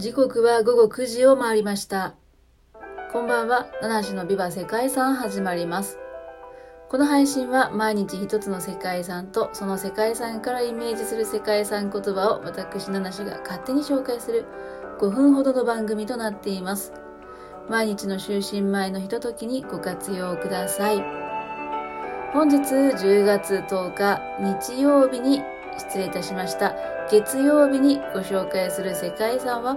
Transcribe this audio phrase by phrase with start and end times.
[0.00, 2.14] 時刻は午後9時を回りました。
[3.12, 5.98] こんばんは、七種のビバ世界遺産始まります。
[6.88, 14.46] この配信は毎日一つの世界遺産とその世界遺産からイメージする世界遺産言葉を私七種が勝手に紹介する
[15.00, 16.94] 5分ほどの番組となっています。
[17.68, 21.04] 毎日の就寝前のひとときにご活用ください。
[22.32, 24.18] 本日10月10日
[24.72, 25.42] 日曜日に
[25.76, 26.99] 失礼いたしました。
[27.10, 29.76] 月曜日にご紹介する世界遺産は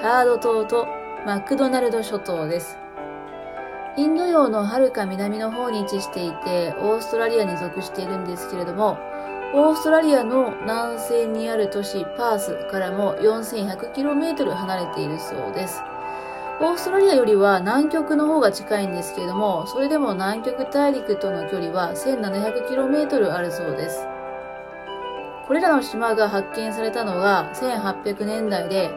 [0.00, 0.86] ハード島と
[1.26, 2.78] マクドナルド諸島です。
[3.98, 8.96] インド洋のはるか南の方に位置していて、オーストラリアに属しているんですけれども、
[9.52, 15.82] オーストラリアの南西にある都市パースからも 4100km 離れているそうです。
[16.62, 24.06] オーストラリアよりは南極の方が近いんですけれども、それでも南極大陸との距離は 1700km あるそうです。
[25.46, 28.90] これらの島が発見されたのが1800年代で、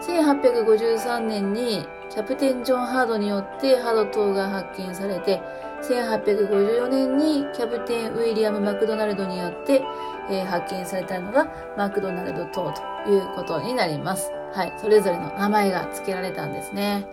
[0.00, 5.40] 1853年にキャプテン・ジョン・ハードによってハード島が発見されて、
[5.82, 9.82] 1854年にキャプテン・ウィリアム・マクドナルドによって、
[10.30, 14.32] えー発見されたのがマクドナルド島ということになります。
[14.52, 14.72] はい。
[14.78, 17.06] それぞれの名前が付けられたんですね。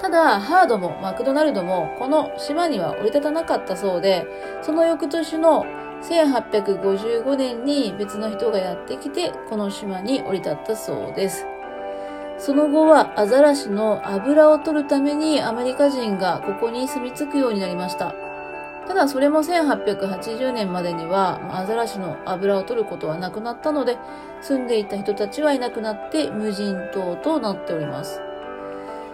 [0.00, 4.26] ただ、ハードもマクドナルドもこの島には降り立たなかったそうで、
[4.62, 5.66] その翌年の
[6.02, 11.46] 1855年に別の人がやってきて、この島に降り立ったそうです。
[12.38, 18.14] その後はアザラシの油を取るためにアメリカ人がここに住み着くようになりました。
[18.88, 23.98] ただそれも1880年までにはアザラシの油を取ることはなくなったので
[24.40, 28.20] 住んでいた人たちはいなくなって無人島となっております。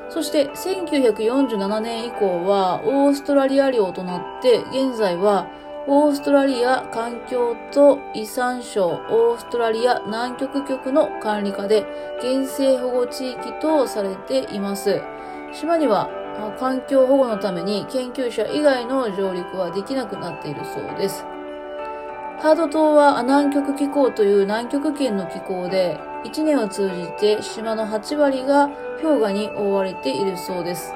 [0.08, 5.48] そして1947年以降はオーストラリア領となって現在は
[5.88, 11.86] オーストラリア環境と遺産省オーストラリア南極局の管理下で
[12.20, 15.00] 原生保護地域とされています。
[15.52, 16.10] 島には
[16.58, 21.24] 環境保護のために研究者以外の上陸はできなくなっているそうです。
[22.40, 28.68] ハード島は南極気候という南極圏の気候で、1年を通じて島の8割が
[29.00, 30.92] 氷河に覆われているそうです。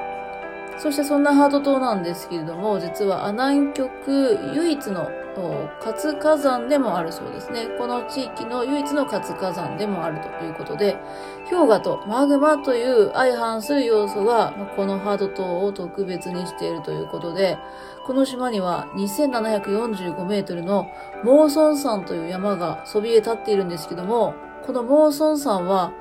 [0.81, 3.91] そしてそんなハード島なんですけれども、実は阿南極
[4.55, 5.11] 唯一の
[5.79, 7.69] 活火山でもあるそうですね。
[7.79, 10.97] この地域の唯一の活火山でもあるということで、
[11.51, 17.59] 氷河とマグマという相反する要素がこのハード島を特別にしているということで、
[18.07, 20.89] この島には2745メートルの
[21.23, 24.35] モーソン山という山がそびえ立っているんですけども、
[24.67, 25.93] このモーソン山は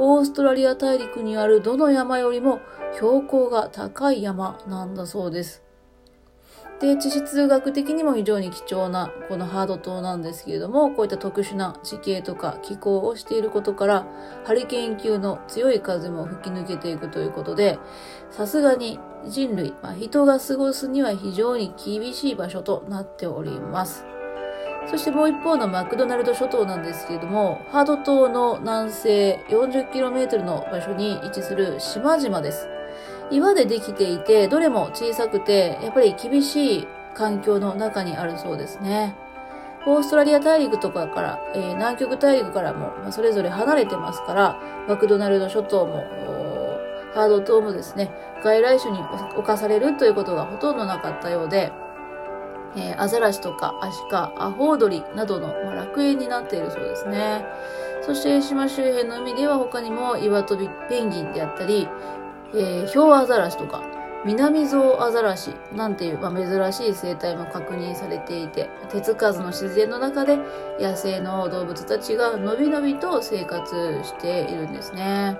[0.00, 2.60] オーストラリア大陸にあるどの山よりも
[2.94, 5.64] 標高が高い山なんだそうです。
[6.80, 14.06] で、地質学的にも非常に貴重なこのハード島なんですけれども、こういった特殊な地形とか気候をしていることから、
[14.44, 17.80] ハリケーン級の強い風も吹き抜けていくということで、
[18.30, 24.06] さすがに人類、まあ、人が過ごすには非常に厳しい場所となっております。
[24.90, 32.68] そしてもう一方のマクドナルド諸島なんですけれども、ハード島の南西 40km の場所に位置する島々です。
[33.30, 39.14] 岩でできていて、どれも小さくて、やっぱり厳しい環境の中にあるそうですね。
[39.86, 46.04] オーストラリア大陸とかから、えー南極大陸からも、まあ、それぞれ離れてますから、マクドナルド諸島も、
[47.14, 48.10] ハード島もですね、
[48.42, 48.98] 外来種に
[49.36, 51.72] 侵されるということがほとんどなかったようで、
[52.76, 57.44] えーアザラシとかアシカ、アホウドリなどの、まあ楽園になっているそうですね。
[58.02, 61.88] そして島周辺の海では他にも岩飛びペンギンであったり、
[62.54, 63.82] えー、ヒョウアザラシとか、
[64.24, 70.38] 南ゾウアザラシなんていう、まあ、珍しい生態も確認されていて、手つかずの自然の中で
[70.80, 75.38] 野生の動物たちがのびのびと生活しているんですね。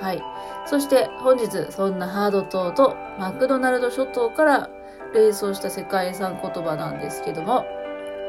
[0.00, 0.22] はい。
[0.66, 4.68] そして本日、そんなハード島とマクドナルド諸島から
[5.14, 7.66] 連想した世界遺産言葉なんですけども、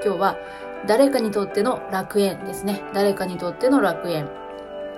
[0.03, 0.37] 今日は
[0.85, 2.81] 誰かにとっての楽園ですね。
[2.93, 4.29] 誰かにとっての楽園。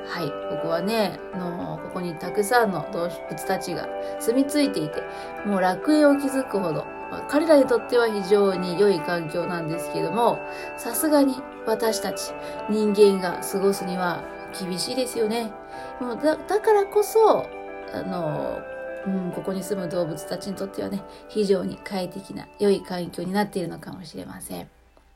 [0.07, 0.31] はい。
[0.49, 3.87] 僕はね、あのここにたくさんの動物たちが
[4.19, 5.03] 住み着いていて、
[5.45, 10.39] もう楽園を築くほど、まあ彼らにとっては非常に良い環境なんですけども、
[10.77, 11.35] さすがに
[11.65, 12.33] 私たち
[12.69, 14.23] 人間が過ごすには
[14.59, 15.51] 厳しいですよね。
[15.99, 17.45] もうだだからこそ、
[17.93, 18.59] あの、
[19.05, 24.69] うん、ここに住む動物たちにとってはね、非常に快適な良い環境になっているのかもしれません。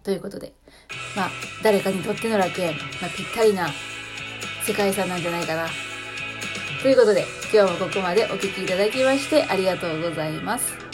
[0.04, 0.54] ということで、
[1.16, 1.30] まあ、
[1.64, 3.70] 誰かにとっての楽園、まあ、ぴったりな
[4.64, 5.68] 世界遺産なんじゃないかな。
[6.82, 10.89] ということで、今日もここまでお聴きいただきましてありがとうございます。